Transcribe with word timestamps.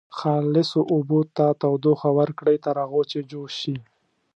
خالصو 0.19 0.79
اوبو 0.93 1.19
ته 1.35 1.45
تودوخه 1.61 2.09
ورکړئ 2.19 2.57
تر 2.65 2.75
هغو 2.83 3.01
چې 3.11 3.19
جوش 3.29 3.53
شي. 3.61 3.75